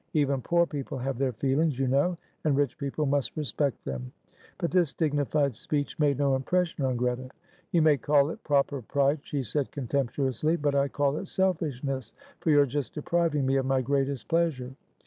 [0.15, 4.11] Even poor people have their feelings, you know, and rich people must respect them."
[4.57, 7.29] But this dignified speech made no impression on Greta.
[7.71, 12.49] "You may call it proper pride," she said, contemptuously, "but I call it selfishness, for
[12.49, 14.71] you are just depriving me of my greatest pleasure.